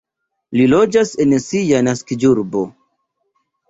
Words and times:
Li 0.59 0.65
loĝas 0.71 1.13
en 1.27 1.37
sia 1.45 1.85
naskiĝurbo. 1.91 2.69